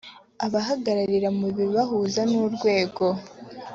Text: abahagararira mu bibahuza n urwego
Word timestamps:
abahagararira 0.45 1.29
mu 1.39 1.47
bibahuza 1.57 2.21
n 2.29 2.33
urwego 2.45 3.05